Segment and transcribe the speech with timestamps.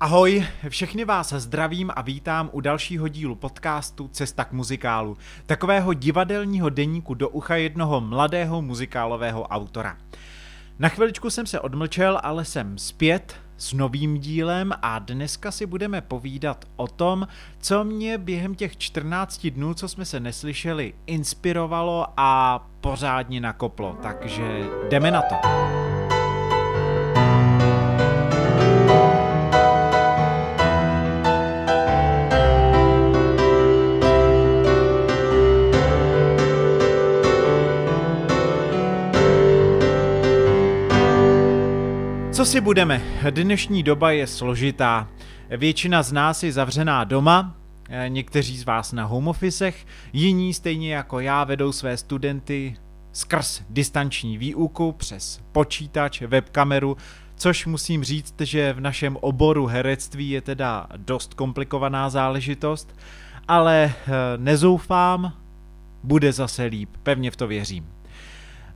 [0.00, 6.68] Ahoj, všechny vás zdravím a vítám u dalšího dílu podcastu Cesta k muzikálu, takového divadelního
[6.68, 9.96] deníku do ucha jednoho mladého muzikálového autora.
[10.78, 16.00] Na chviličku jsem se odmlčel, ale jsem zpět s novým dílem a dneska si budeme
[16.00, 17.28] povídat o tom,
[17.60, 23.98] co mě během těch 14 dnů, co jsme se neslyšeli, inspirovalo a pořádně nakoplo.
[24.02, 25.97] Takže jdeme na to.
[42.38, 45.08] Co si budeme, dnešní doba je složitá.
[45.56, 47.56] Většina z nás je zavřená doma,
[48.08, 52.76] někteří z vás na home officech, jiní stejně jako já vedou své studenty
[53.12, 56.96] skrz distanční výuku přes počítač, webkameru,
[57.36, 62.96] což musím říct, že v našem oboru herectví je teda dost komplikovaná záležitost,
[63.48, 65.32] ale eh, nezoufám,
[66.02, 67.97] bude zase líp, pevně v to věřím.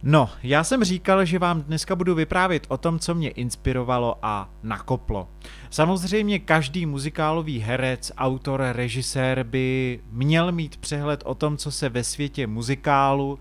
[0.05, 4.51] No, já jsem říkal, že vám dneska budu vyprávět o tom, co mě inspirovalo a
[4.63, 5.29] nakoplo.
[5.71, 12.05] Samozřejmě každý muzikálový herec, autor, režisér by měl mít přehled o tom, co se ve
[12.05, 13.39] světě muzikálu,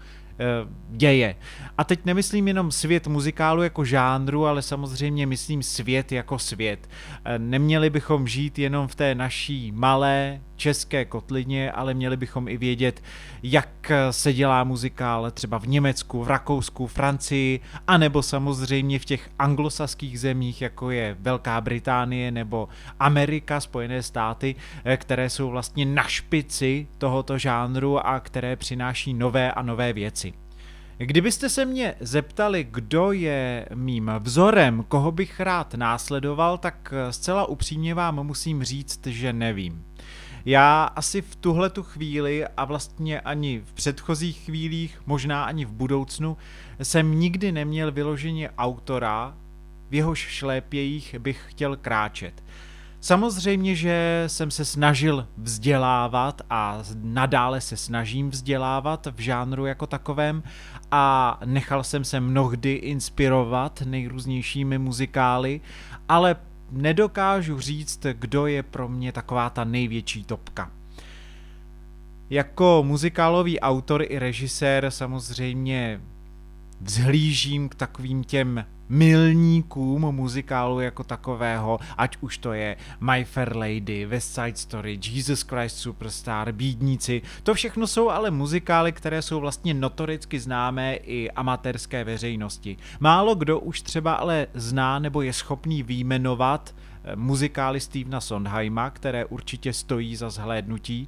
[0.90, 1.36] děje.
[1.78, 6.90] A teď nemyslím jenom svět muzikálu jako žánru, ale samozřejmě myslím svět jako svět.
[7.26, 12.58] Eh, neměli bychom žít jenom v té naší malé české kotlině, ale měli bychom i
[12.58, 13.04] vědět,
[13.44, 20.20] jak se dělá muzikál třeba v Německu, v Rakousku, Francii, anebo samozřejmě v těch anglosaských
[20.20, 24.56] zemích, jako je Velká Británie nebo Amerika, Spojené státy,
[24.86, 30.31] eh, které jsou vlastně na špici tohoto žánru a které přináší nové a nové věci.
[31.06, 37.94] Kdybyste se mě zeptali, kdo je mým vzorem, koho bych rád následoval, tak zcela upřímně
[37.94, 39.86] vám musím říct, že nevím.
[40.46, 45.72] Já asi v tuhle tu chvíli a vlastně ani v předchozích chvílích, možná ani v
[45.72, 46.38] budoucnu,
[46.84, 49.38] jsem nikdy neměl vyloženě autora,
[49.90, 52.44] v jehož šlépějích bych chtěl kráčet.
[53.04, 60.44] Samozřejmě, že jsem se snažil vzdělávat a nadále se snažím vzdělávat v žánru jako takovém
[60.92, 65.62] a nechal jsem se mnohdy inspirovat nejrůznějšími muzikály,
[66.10, 66.36] ale
[66.72, 70.72] nedokážu říct, kdo je pro mě taková ta největší topka.
[72.30, 76.02] Jako muzikálový autor i režisér samozřejmě
[76.82, 84.06] vzhlížím k takovým těm milníkům muzikálu jako takového, ať už to je My Fair Lady,
[84.06, 89.74] West Side Story, Jesus Christ Superstar, Bídníci, to všechno jsou ale muzikály, které jsou vlastně
[89.74, 92.78] notoricky známé i amatérské veřejnosti.
[93.00, 99.26] Málo kdo už třeba ale zná nebo je schopný výjmenovat eh, muzikály Stevena Sondheima, které
[99.26, 101.08] určitě stojí za zhlédnutí.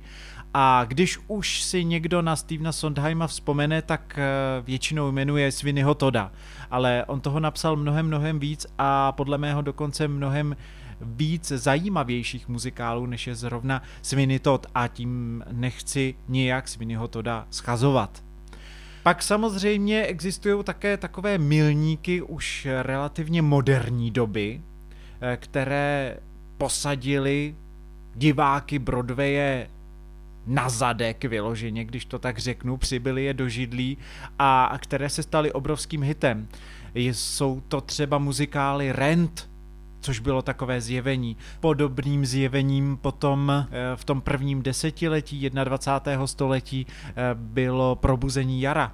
[0.54, 6.32] A když už si někdo na Stevena Sondheima vzpomene, tak eh, většinou jmenuje Svinyho Toda.
[6.72, 10.56] Ale on toho napsal mnohem, mnohem víc a podle mého dokonce mnohem
[11.02, 18.24] víc zajímavějších muzikálů, než je zrovna Sweeney Todd a tím nechci nijak Sweeneyho Toda schazovat.
[19.04, 24.62] Pak samozřejmě existují také takové milníky už relativně moderní doby,
[25.22, 26.18] eh, které
[26.58, 27.56] posadili
[28.16, 29.68] diváky Broadwaye
[30.46, 33.98] na zadek vyloženě, když to tak řeknu, přibyli je do židlí
[34.40, 36.48] a které se staly obrovským hitem.
[36.96, 39.50] Jsou to třeba muzikály Rent,
[40.04, 41.38] což bylo takové zjevení.
[41.60, 43.66] Podobným zjevením potom eh,
[43.96, 46.28] v tom prvním desetiletí 21.
[46.28, 48.94] století eh, bylo Probuzení jara.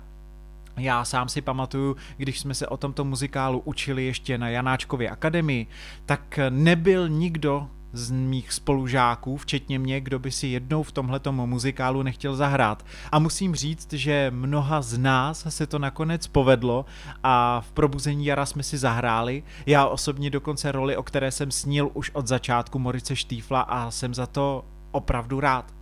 [0.78, 5.68] Já sám si pamatuju, když jsme se o tomto muzikálu učili ještě na Janáčkově akademii,
[6.06, 12.04] tak nebyl nikdo, z mých spolužáků, včetně mě, kdo by si jednou v tomhletom muzikálu
[12.04, 12.86] nechtěl zahrát.
[13.12, 16.86] A musím říct, že mnoha z nás se to nakonec povedlo
[17.24, 19.44] a v probuzení jara jsme si zahráli.
[19.66, 24.14] Já osobně dokonce roli, o které jsem snil už od začátku Morice Štífla a jsem
[24.14, 25.74] za to opravdu rád.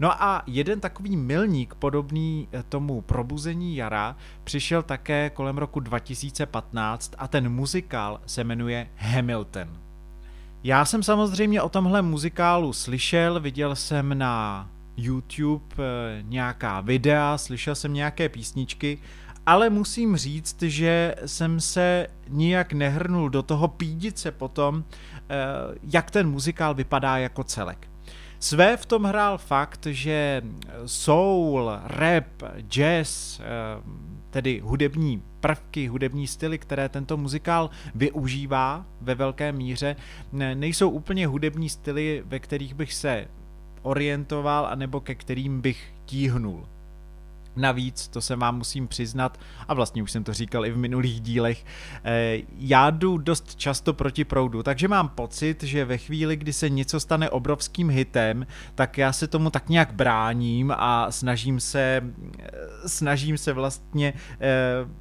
[0.00, 7.28] No a jeden takový milník podobný tomu probuzení jara přišel také kolem roku 2015 a
[7.28, 9.87] ten muzikál se jmenuje Hamilton.
[10.64, 17.74] Já jsem samozřejmě o tomhle muzikálu slyšel, viděl jsem na YouTube eh, nějaká videa, slyšel
[17.74, 18.98] jsem nějaké písničky,
[19.46, 24.84] ale musím říct, že jsem se nijak nehrnul do toho pídit se potom,
[25.30, 25.34] eh,
[25.82, 27.88] jak ten muzikál vypadá jako celek.
[28.40, 30.42] Své v tom hrál fakt, že
[30.86, 33.44] soul, rap, jazz, eh,
[34.30, 39.96] tedy hudební prvky, hudební styly, které tento muzikál využívá ve velké míře,
[40.54, 43.28] nejsou úplně hudební styly, ve kterých bych se
[43.82, 46.66] orientoval, anebo ke kterým bych tíhnul.
[47.58, 51.20] Navíc, to se vám musím přiznat, a vlastně už jsem to říkal i v minulých
[51.20, 51.64] dílech,
[52.04, 56.68] eh, já jdu dost často proti proudu, takže mám pocit, že ve chvíli, kdy se
[56.68, 62.02] něco stane obrovským hitem, tak já se tomu tak nějak bráním a snažím se,
[62.38, 62.48] eh,
[62.86, 64.48] snažím se vlastně eh,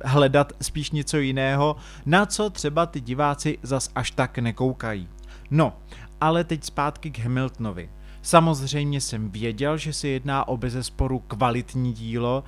[0.03, 1.75] hledat spíš něco jiného,
[2.05, 5.07] na co třeba ty diváci zas až tak nekoukají.
[5.51, 5.77] No,
[6.21, 7.89] ale teď zpátky k Hamiltonovi.
[8.27, 12.43] Samozřejmě jsem věděl, že se jedná o bezesporu kvalitní dílo,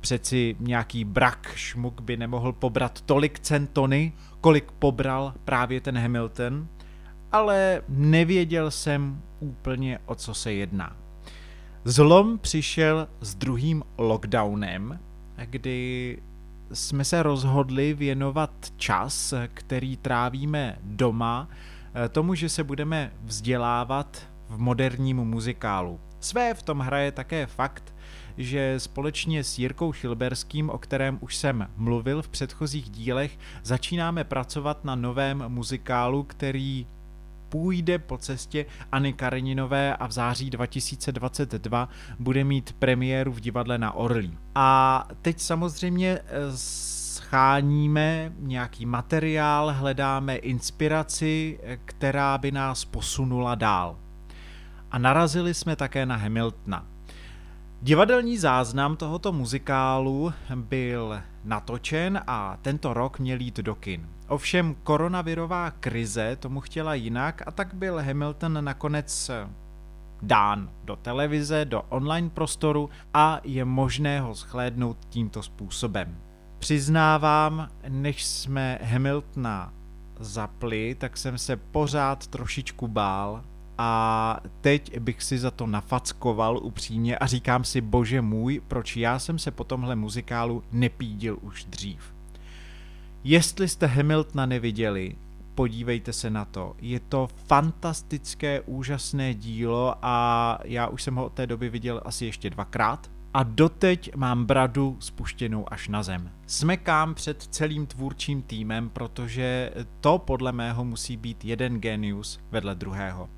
[0.00, 6.68] přeci nějaký brak šmuk by nemohl pobrat tolik centony, kolik pobral právě ten Hamilton,
[7.32, 10.96] ale nevěděl jsem úplně, o co se jedná.
[11.84, 14.98] Zlom přišel s druhým lockdownem,
[15.44, 16.18] kdy
[16.72, 21.48] jsme se rozhodli věnovat čas, který trávíme doma,
[22.10, 26.00] tomu, že se budeme vzdělávat v moderním muzikálu.
[26.20, 27.94] Své v tom hraje také fakt,
[28.38, 34.84] že společně s Jirkou Chilberským, o kterém už jsem mluvil v předchozích dílech, začínáme pracovat
[34.84, 36.86] na novém muzikálu, který
[37.48, 43.92] půjde po cestě Anny Kareninové a v září 2022 bude mít premiéru v divadle na
[43.92, 44.38] Orlí.
[44.54, 46.22] A teď samozřejmě eh,
[46.54, 53.96] scháníme nějaký materiál, hledáme inspiraci, eh, která by nás posunula dál
[54.90, 56.86] a narazili jsme také na Hamiltona.
[57.82, 64.08] Divadelní záznam tohoto muzikálu byl natočen a tento rok měl jít do kin.
[64.28, 69.30] Ovšem koronavirová krize tomu chtěla jinak a tak byl Hamilton nakonec
[70.22, 76.16] dán do televize, do online prostoru a je možné ho shlédnout tímto způsobem.
[76.58, 79.72] Přiznávám, než jsme Hamiltona
[80.20, 83.42] zapli, tak jsem se pořád trošičku bál,
[83.78, 89.18] a teď bych si za to nafackoval upřímně a říkám si, bože můj, proč já
[89.18, 92.14] jsem se po tomhle muzikálu nepídil už dřív.
[93.24, 95.16] Jestli jste Hamiltona neviděli,
[95.54, 96.76] podívejte se na to.
[96.80, 102.26] Je to fantastické, úžasné dílo a já už jsem ho od té doby viděl asi
[102.26, 106.30] ještě dvakrát a doteď mám bradu spuštěnou až na zem.
[106.46, 113.28] Smekám před celým tvůrčím týmem, protože to podle mého musí být jeden genius vedle druhého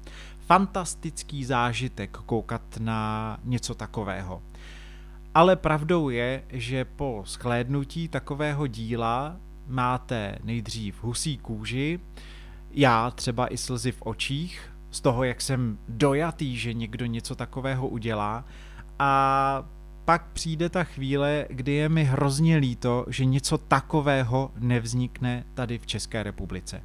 [0.46, 4.42] fantastický zážitek koukat na něco takového.
[5.34, 9.36] Ale pravdou je, že po schlédnutí takového díla
[9.66, 12.00] máte nejdřív husí kůži,
[12.70, 17.88] já třeba i slzy v očích, z toho, jak jsem dojatý, že někdo něco takového
[17.88, 18.44] udělá
[18.98, 19.64] a
[20.10, 25.86] pak přijde ta chvíle, kdy je mi hrozně líto, že něco takového nevznikne tady v
[25.86, 26.82] České republice.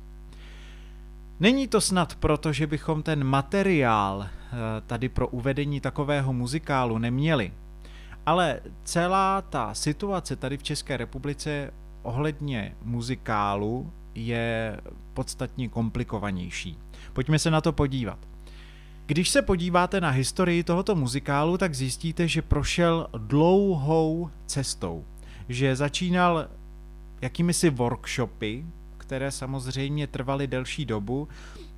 [1.39, 4.57] Není to snad proto, že bychom ten materiál eh,
[4.87, 7.53] tady pro uvedení takového muzikálu neměli,
[8.25, 11.73] ale celá ta situace tady v České republice
[12.03, 14.81] ohledně muzikálu je
[15.13, 16.77] podstatně komplikovanější.
[17.13, 18.19] Pojďme se na to podívat.
[19.07, 25.05] Když se podíváte na historii tohoto muzikálu, tak zjistíte, že prošel dlouhou cestou.
[25.49, 26.47] Že začínal
[27.21, 28.65] jakými si workshopy,
[28.97, 31.27] které samozřejmě trvaly delší dobu.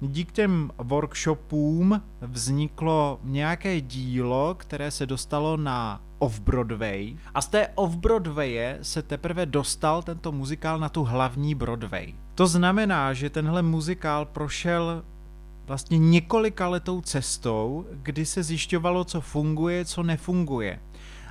[0.01, 8.77] Díky těm workshopům vzniklo nějaké dílo, které se dostalo na off-Broadway a z té off-Broadwaye
[8.81, 12.13] se teprve dostal tento muzikál na tu hlavní Broadway.
[12.35, 15.03] To znamená, že tenhle muzikál prošel
[15.67, 20.79] vlastně několika letou cestou, kdy se zjišťovalo, co funguje, co nefunguje.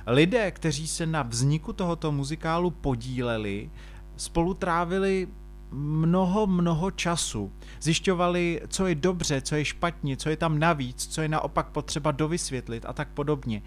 [0.07, 3.69] Lidé, kteří se na vzniku tohoto muzikálu podíleli,
[4.17, 5.27] spolu trávili
[5.71, 7.51] mnoho, mnoho času.
[7.81, 12.11] Zjišťovali, co je dobře, co je špatně, co je tam navíc, co je naopak potřeba
[12.11, 13.61] dovysvětlit a tak podobně.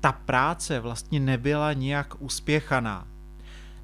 [0.00, 3.06] Ta práce vlastně nebyla nijak uspěchaná.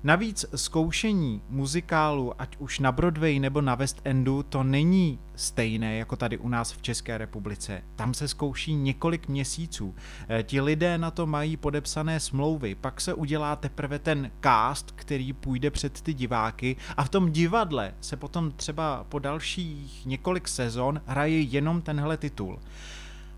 [0.04, 6.16] Navíc zkoušení muzikálu, ať už na Broadway nebo na West Endu, to není stejné jako
[6.16, 7.82] tady u nás v České republice.
[7.96, 9.94] Tam se zkouší několik měsíců.
[10.28, 15.32] Eh, ti lidé na to mají podepsané smlouvy, pak se udělá teprve ten cast, který
[15.32, 21.00] půjde před ty diváky a v tom divadle se potom třeba po dalších několik sezon
[21.06, 22.58] hraje jenom tenhle titul.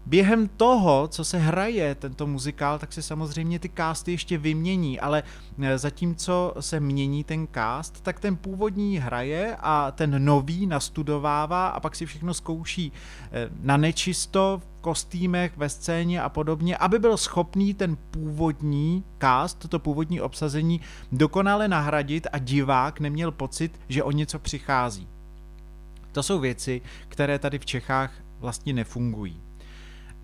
[0.06, 5.22] Během toho, co se hraje tento muzikál, tak se samozřejmě ty casty ještě vymění, ale
[5.62, 11.80] eh, zatímco se mění ten cast, tak ten původní hraje a ten nový nastudovává a
[11.80, 12.92] pak si všechno zkouší
[13.32, 19.68] eh, na nečisto, v kostýmech, ve scéně a podobně, aby byl schopný ten původní cast,
[19.68, 20.80] to původní obsazení
[21.12, 25.08] dokonale nahradit a divák neměl pocit, že o něco přichází.
[26.12, 29.43] To jsou věci, které tady v Čechách vlastně nefungují.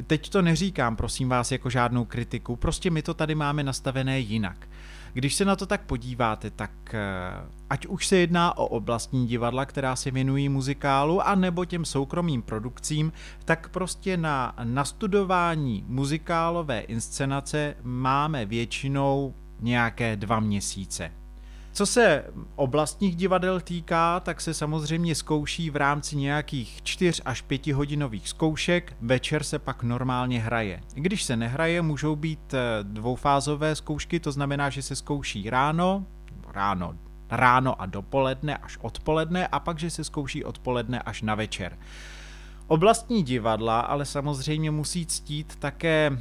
[0.07, 4.69] Teď to neříkám, prosím vás, jako žádnou kritiku, prostě my to tady máme nastavené jinak.
[5.13, 7.01] Když se na to tak podíváte, tak eh,
[7.71, 12.43] ať už se jedná o oblastní divadla, která se věnují muzikálu, a nebo těm soukromým
[12.43, 13.13] produkcím,
[13.45, 21.20] tak prostě na nastudování muzikálové inscenace máme většinou nějaké dva měsíce.
[21.73, 22.25] Co se
[22.57, 28.97] oblastních divadel týká, tak se samozřejmě zkouší v rámci nějakých 4 až 5 hodinových zkoušek,
[29.01, 30.81] večer se pak normálně hraje.
[30.95, 36.07] Když se nehraje, můžou být eh, dvoufázové zkoušky, to znamená, že se zkouší ráno,
[36.53, 36.95] ráno,
[37.31, 41.79] ráno a dopoledne až odpoledne a pak, že se zkouší odpoledne až na večer.
[42.67, 46.19] Oblastní divadla ale samozřejmě musí ctít také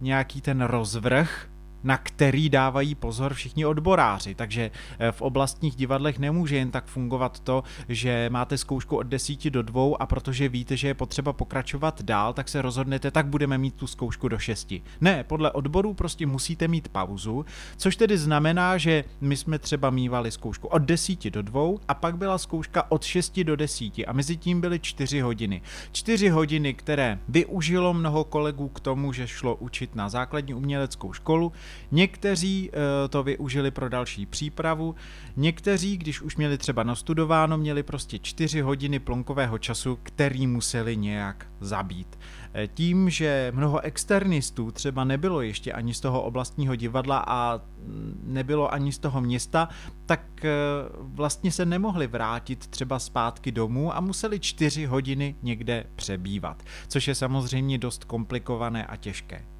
[0.00, 1.48] nějaký ten rozvrh,
[1.84, 4.34] na který dávají pozor všichni odboráři.
[4.34, 9.50] Takže eh, v oblastních divadlech nemůže jen tak fungovat to, že máte zkoušku od 10
[9.50, 13.58] do 2 a protože víte, že je potřeba pokračovat dál, tak se rozhodnete, tak budeme
[13.58, 14.74] mít tu zkoušku do 6.
[15.00, 17.44] Ne, podle odborů prostě musíte mít pauzu,
[17.76, 22.16] což tedy znamená, že my jsme třeba mývali zkoušku od 10 do 2 a pak
[22.16, 25.62] byla zkouška od 6 do 10 a mezi tím byly 4 hodiny.
[25.92, 31.52] 4 hodiny, které využilo mnoho kolegů k tomu, že šlo učit na základní uměleckou školu,
[31.90, 34.94] Někteří eh, to využili pro další přípravu,
[35.36, 41.46] někteří, když už měli třeba nastudováno, měli prostě čtyři hodiny plonkového času, který museli nějak
[41.60, 42.18] zabít.
[42.54, 47.60] Eh, tím, že mnoho externistů třeba nebylo ještě ani z toho oblastního divadla a
[48.22, 49.68] nebylo ani z toho města,
[50.06, 50.50] tak eh,
[50.98, 57.14] vlastně se nemohli vrátit třeba zpátky domů a museli čtyři hodiny někde přebývat, což je
[57.14, 59.53] samozřejmě dost komplikované a těžké.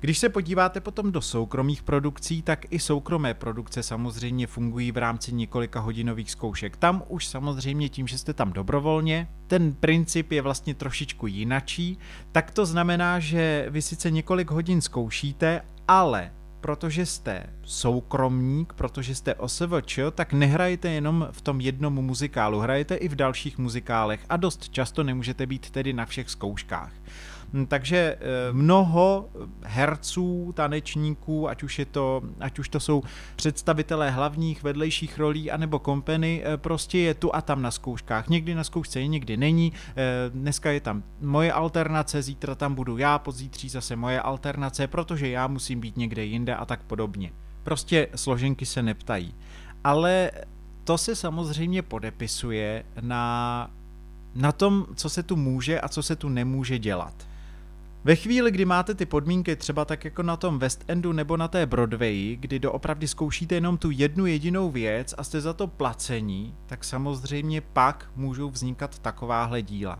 [0.00, 5.34] Když se podíváte potom do soukromých produkcí, tak i soukromé produkce samozřejmě fungují v rámci
[5.34, 6.76] několika hodinových zkoušek.
[6.76, 11.98] Tam už samozřejmě tím, že jste tam dobrovolně, ten princip je vlastně trošičku jinačí,
[12.32, 16.32] tak to znamená, že vy sice několik hodin zkoušíte, ale
[16.66, 23.08] protože jste soukromník, protože jste OSVČ, tak nehrajete jenom v tom jednom muzikálu, hrajete i
[23.08, 26.92] v dalších muzikálech a dost často nemůžete být tedy na všech zkouškách.
[27.52, 28.18] Hm, takže eh,
[28.52, 29.28] mnoho
[29.62, 33.02] herců, tanečníků, ať už, je to, ať už to jsou
[33.36, 38.28] představitelé hlavních, vedlejších rolí, anebo kompeny, eh, prostě je tu a tam na zkouškách.
[38.28, 39.72] Někdy na zkoušce je, někdy není.
[39.88, 39.94] Eh,
[40.30, 45.46] dneska je tam moje alternace, zítra tam budu já, pozítří zase moje alternace, protože já
[45.46, 47.32] musím být někde jinde a tak podobně.
[47.62, 49.34] Prostě složenky se neptají.
[49.84, 50.30] Ale
[50.84, 53.70] to se samozřejmě podepisuje na,
[54.34, 57.26] na tom, co se tu může a co se tu nemůže dělat.
[58.04, 61.48] Ve chvíli, kdy máte ty podmínky třeba tak jako na tom West Endu nebo na
[61.48, 66.54] té Broadwayi, kdy doopravdy zkoušíte jenom tu jednu jedinou věc a jste za to placení,
[66.66, 69.98] tak samozřejmě pak můžou vznikat takováhle díla.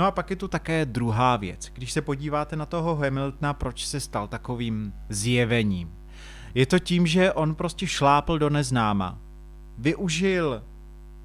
[0.00, 1.70] No a pak je tu také druhá věc.
[1.72, 5.92] Když se podíváte na toho Hamiltona, proč se stal takovým zjevením.
[6.54, 9.18] Je to tím, že on prostě šlápl do neznáma.
[9.78, 10.62] Využil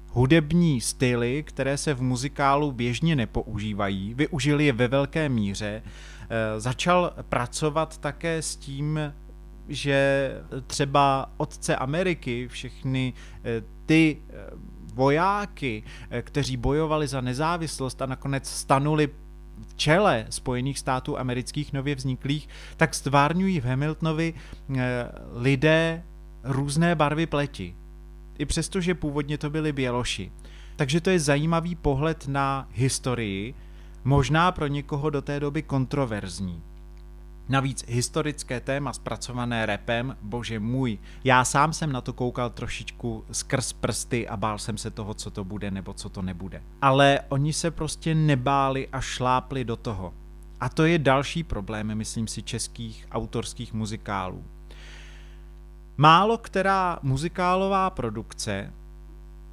[0.08, 7.12] hudební styly, které se v muzikálu běžně nepoužívají, využili je ve velké míře, eh, začal
[7.28, 9.14] pracovat také s tím,
[9.68, 10.30] že
[10.66, 13.12] třeba otce Ameriky, všechny
[13.44, 15.82] eh, ty eh, vojáky,
[16.22, 19.08] kteří bojovali za nezávislost a nakonec stanuli
[19.68, 24.34] v čele Spojených států amerických nově vzniklých, tak stvárňují v Hamiltonovi
[25.32, 26.04] lidé
[26.44, 27.76] různé barvy pleti
[28.38, 30.32] i přesto, že původně to byli Běloši.
[30.76, 33.54] Takže to je zajímavý pohled na historii,
[34.04, 36.62] možná pro někoho do té doby kontroverzní.
[37.48, 43.72] Navíc historické téma zpracované repem, bože můj, já sám jsem na to koukal trošičku skrz
[43.72, 46.62] prsty a bál jsem se toho, co to bude nebo co to nebude.
[46.82, 50.14] Ale oni se prostě nebáli a šlápli do toho.
[50.60, 54.44] A to je další problém, myslím si, českých autorských muzikálů.
[55.96, 58.72] Málo která muzikálová produkce,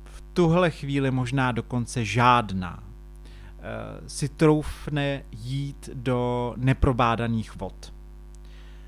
[0.05, 2.82] v tuhle chvíli možná dokonce žádná,
[4.07, 7.93] si troufne jít do neprobádaných vod.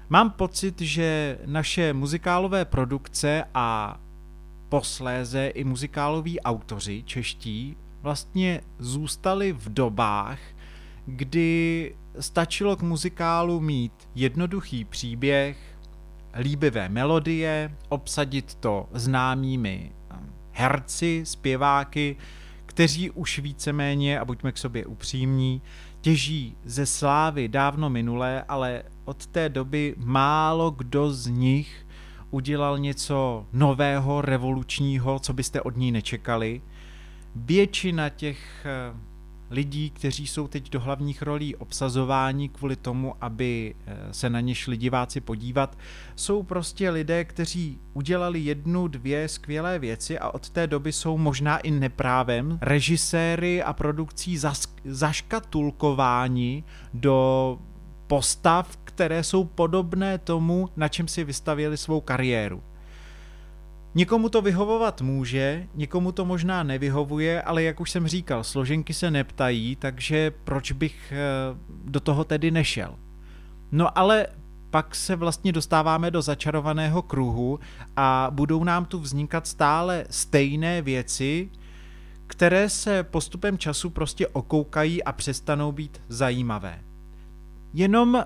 [0.10, 4.00] Mám pocit, že naše muzikálové produkce a
[4.70, 10.39] posléze i muzikáloví autoři čeští vlastně zůstali v dobách,
[11.05, 15.77] kdy stačilo k muzikálu mít jednoduchý příběh,
[16.39, 22.15] líbivé melodie, obsadit to známými um, herci, zpěváky,
[22.75, 25.62] kteří už víceméně, a buďme k sobě upřímní,
[26.01, 31.88] těží ze slávy dávno minulé, ale od té doby málo kdo z nich
[32.32, 36.62] udělal něco nového, revolučního, co byste od ní nečekali.
[37.36, 38.98] Většina těch eh,
[39.50, 44.56] lidí, kteří jsou teď do hlavních rolí obsazováni kvůli tomu, aby eh, se na ně
[44.56, 45.78] šli diváci podívat,
[46.16, 51.58] jsou prostě lidé, kteří udělali jednu, dvě skvělé věci a od té doby jsou možná
[51.58, 54.40] i neprávem režiséry a produkcí
[54.86, 57.60] zaškatulkováni do
[58.08, 62.64] postav, které jsou podobné tomu, na čem si vystavili svou kariéru.
[63.98, 69.12] Někomu to vyhovovat může, někomu to možná nevyhovuje, ale jak už jsem říkal, složenky se
[69.12, 71.18] neptají, takže proč bych eh,
[71.70, 72.96] do toho tedy nešel?
[73.72, 74.28] No ale
[74.70, 77.60] pak se vlastně dostáváme do začarovaného kruhu
[77.96, 81.50] a budou nám tu vznikat stále stejné věci,
[82.28, 86.80] které se postupem času prostě okoukají a přestanou být zajímavé.
[87.74, 88.24] Jenom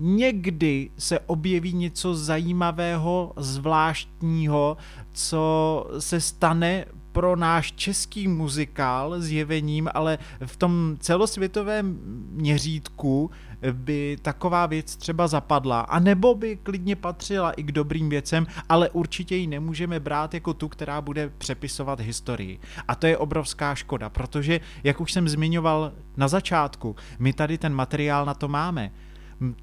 [0.00, 4.76] někdy se objeví něco zajímavého, zvláštního,
[5.12, 11.98] co se stane pro náš český muzikál zjevením, ale v tom celosvětovém
[12.30, 13.30] měřítku
[13.72, 18.90] by taková věc třeba zapadla, a nebo by klidně patřila i k dobrým věcem, ale
[18.90, 22.58] určitě ji nemůžeme brát jako tu, která bude přepisovat historii.
[22.88, 27.74] A to je obrovská škoda, protože, jak už jsem zmiňoval na začátku, my tady ten
[27.74, 28.90] materiál na to máme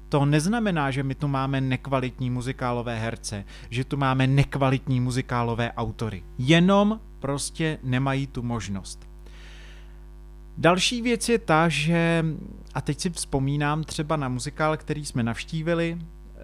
[0.08, 6.22] to neznamená, že my tu máme nekvalitní muzikálové herce, že tu máme nekvalitní muzikálové autory.
[6.38, 9.08] Jenom prostě nemají tu možnost.
[10.56, 12.24] Další věc je ta, že,
[12.74, 16.38] a teď si vzpomínám třeba na muzikál, který jsme navštívili, eh,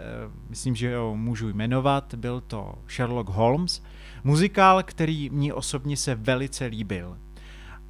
[0.48, 3.82] myslím, že ho můžu jmenovat, byl to Sherlock Holmes,
[4.24, 7.18] muzikál, který mně osobně se velice líbil.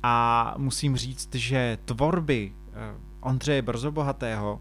[0.03, 4.61] A musím říct, že tvorby eh, Ondřeje Brzobohatého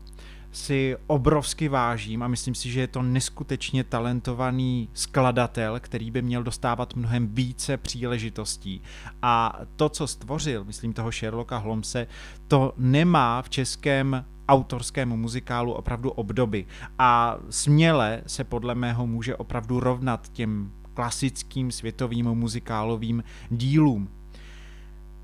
[0.54, 6.44] si obrovsky vážím a myslím si, že je to neskutečně talentovaný skladatel, který by měl
[6.44, 8.82] dostávat mnohem více příležitostí.
[9.22, 12.08] A to, co stvořil, myslím toho Sherlocka Holmese,
[12.48, 16.66] to nemá v českém autorském muzikálu opravdu obdoby.
[17.00, 24.10] A směle se podle mého může opravdu rovnat těm klasickým světovým muzikálovým dílům.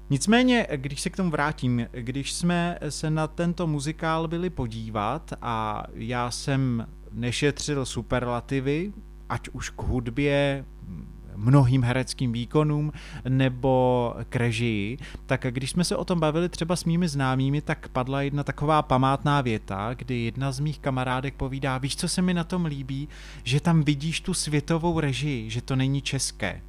[0.09, 5.83] Nicméně, když se k tomu vrátím, když jsme se na tento muzikál byli podívat a
[5.93, 8.93] já jsem nešetřil superlativy,
[9.29, 10.65] ať už k hudbě,
[11.35, 12.91] mnohým hereckým výkonům
[13.29, 17.87] nebo k režii, tak když jsme se o tom bavili třeba s mými známými, tak
[17.87, 22.33] padla jedna taková památná věta, kdy jedna z mých kamarádek povídá, víš, co se mi
[22.33, 23.09] na tom líbí,
[23.43, 26.61] že tam vidíš tu světovou režii, že to není české.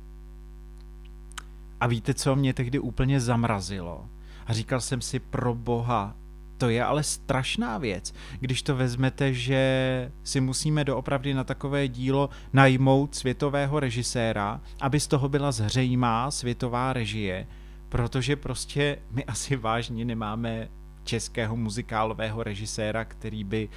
[1.80, 4.08] A víte, co mě tehdy úplně zamrazilo?
[4.46, 6.16] A říkal jsem si, pro boha,
[6.58, 12.30] to je ale strašná věc, když to vezmete, že si musíme doopravdy na takové dílo
[12.52, 17.46] najmout světového režiséra, aby z toho byla zřejmá světová režie,
[17.88, 20.68] protože prostě my asi vážně nemáme
[21.04, 23.68] českého muzikálového režiséra, který by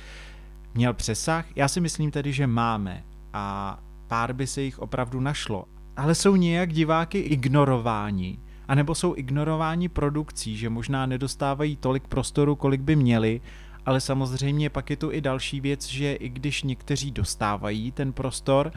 [0.74, 1.46] měl přesah.
[1.56, 5.66] Já si myslím tedy, že máme a pár by se jich opravdu našlo
[5.98, 12.82] ale jsou nějak diváky ignorováni, anebo jsou ignorováni produkcí, že možná nedostávají tolik prostoru, kolik
[12.82, 13.42] by měli,
[13.86, 18.72] ale samozřejmě pak je tu i další věc, že i když někteří dostávají ten prostor,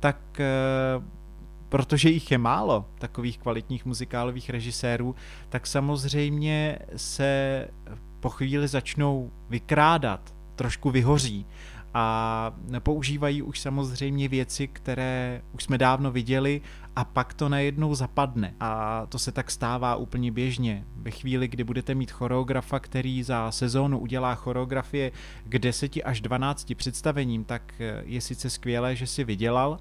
[0.00, 0.44] tak eh,
[1.68, 5.14] protože jich je málo, takových kvalitních muzikálových režisérů,
[5.48, 7.68] tak samozřejmě se
[8.20, 11.46] po chvíli začnou vykrádat, trošku vyhoří
[11.94, 16.60] a používají už samozřejmě věci, které už jsme dávno viděli
[16.96, 18.54] a pak to najednou zapadne.
[18.60, 20.84] A to se tak stává úplně běžně.
[20.96, 25.12] Ve chvíli, kdy budete mít choreografa, který za sezónu udělá choreografie
[25.44, 27.72] k 10 až 12 představením, tak
[28.04, 29.78] je sice skvělé, že si vydělal,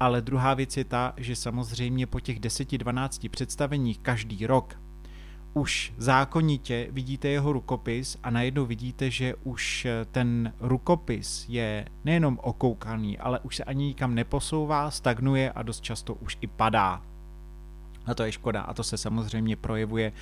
[0.00, 4.83] ale druhá věc je ta, že samozřejmě po těch 10-12 představeních každý rok
[5.54, 13.18] už zákonitě vidíte jeho rukopis a najednou vidíte, že už ten rukopis je nejenom okoukaný,
[13.18, 17.02] ale už se ani nikam neposouvá, stagnuje a dost často už i padá.
[18.06, 20.12] A to je škoda a to se samozřejmě projevuje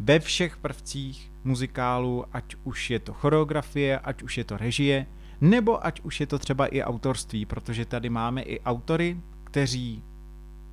[0.00, 5.06] ve všech prvcích muzikálu, ať už je to choreografie, ať už je to režie,
[5.40, 10.02] nebo ať už je to třeba i autorství, protože tady máme i autory, kteří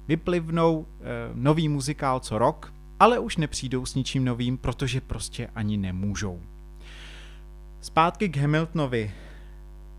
[0.08, 5.77] vyplivnou e, nový muzikál co rok, ale už nepřijdou s ničím novým, protože prostě ani
[5.77, 6.41] nemůžou.
[7.81, 9.11] Zpátky k Hamiltonovi.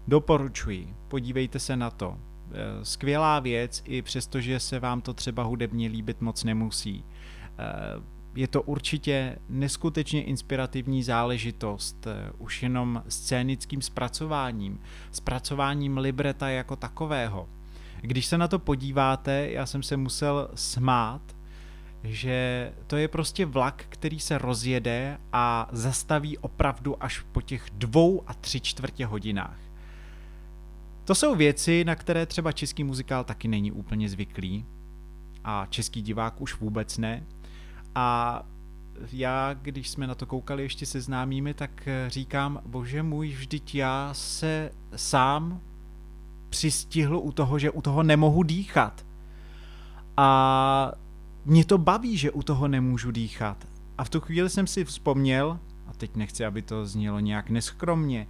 [0.08, 2.18] Doporučuji, podívejte se na to.
[2.52, 7.04] Eh, skvělá věc, i přestože se vám to třeba hudebně líbit moc nemusí.
[7.58, 7.62] Eh,
[8.34, 14.80] je to určitě neskutečně inspirativní záležitost, eh, už jenom scénickým zpracováním,
[15.12, 17.48] zpracováním libreta jako takového.
[18.00, 21.22] Když se na to podíváte, já jsem se musel smát,
[22.04, 28.22] že to je prostě vlak, který se rozjede a zastaví opravdu až po těch dvou
[28.26, 29.58] a tři čtvrtě hodinách.
[31.04, 34.64] To jsou věci, na které třeba český muzikál taky není úplně zvyklý
[35.44, 37.24] a český divák už vůbec ne.
[37.94, 38.42] A
[39.12, 44.14] já, když jsme na to koukali ještě se známými, tak říkám, bože můj, vždyť já
[44.14, 45.60] se sám
[46.48, 49.06] přistihl u toho, že u toho nemohu dýchat.
[50.16, 50.92] A
[51.44, 53.68] mě to baví, že u toho nemůžu dýchat.
[53.98, 58.26] A v tu chvíli jsem si vzpomněl, a teď nechci, aby to znělo nějak neskromně,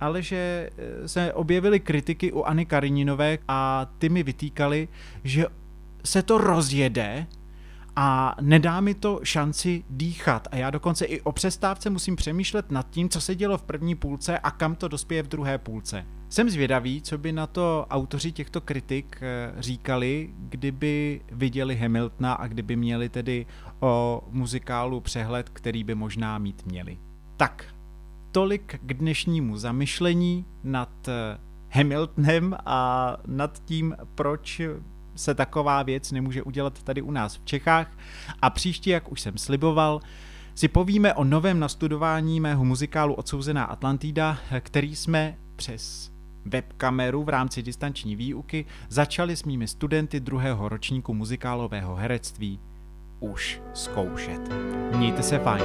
[0.00, 4.88] ale že eh, se objevily kritiky uAny Karininové a ty mi vytýkali,
[5.24, 5.46] že
[6.04, 7.26] se to rozjede
[7.96, 10.48] a nedá mi to šanci dýchat.
[10.50, 13.94] A já dokonce i o přestávce musím přemýšlet nad tím, co se dělo v první
[13.94, 16.06] půlce a kam to dospěje v druhé půlce.
[16.30, 22.46] Jsem zvědavý, co by na to autoři těchto kritik eh, říkali, kdyby viděli Hamiltona a
[22.46, 23.46] kdyby měli tedy
[23.80, 26.98] o muzikálu přehled, který by možná mít měli.
[27.36, 27.74] Tak,
[28.32, 31.38] tolik k dnešnímu zamyšlení nad eh,
[31.70, 34.60] Hamiltonem a nad tím, proč
[35.14, 37.98] se taková věc nemůže udělat tady u nás v Čechách.
[38.42, 40.00] A příště, jak už jsem sliboval,
[40.54, 46.10] si povíme o novém nastudování mého muzikálu Odsouzená Atlantida, který jsme přes
[46.44, 52.60] webkameru v rámci distanční výuky začali s mými studenty druhého ročníku muzikálového herectví
[53.20, 54.40] už zkoušet.
[54.96, 55.62] Mějte se fajn.